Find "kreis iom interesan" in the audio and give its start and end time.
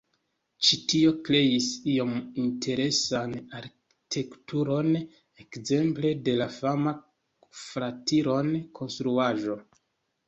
1.27-3.35